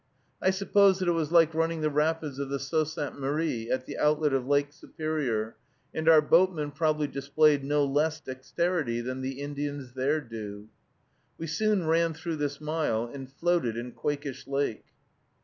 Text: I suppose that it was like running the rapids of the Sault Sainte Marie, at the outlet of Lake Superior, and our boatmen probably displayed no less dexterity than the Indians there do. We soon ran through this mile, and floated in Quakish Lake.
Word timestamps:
I 0.41 0.49
suppose 0.49 0.97
that 0.97 1.07
it 1.07 1.11
was 1.11 1.31
like 1.31 1.53
running 1.53 1.81
the 1.81 1.91
rapids 1.91 2.39
of 2.39 2.49
the 2.49 2.57
Sault 2.57 2.87
Sainte 2.87 3.19
Marie, 3.19 3.69
at 3.69 3.85
the 3.85 3.99
outlet 3.99 4.33
of 4.33 4.47
Lake 4.47 4.73
Superior, 4.73 5.57
and 5.93 6.09
our 6.09 6.23
boatmen 6.23 6.71
probably 6.71 7.05
displayed 7.05 7.63
no 7.63 7.85
less 7.85 8.19
dexterity 8.19 8.99
than 9.01 9.21
the 9.21 9.39
Indians 9.39 9.93
there 9.93 10.19
do. 10.19 10.69
We 11.37 11.45
soon 11.45 11.85
ran 11.85 12.15
through 12.15 12.37
this 12.37 12.59
mile, 12.59 13.11
and 13.13 13.31
floated 13.31 13.77
in 13.77 13.91
Quakish 13.91 14.47
Lake. 14.47 14.85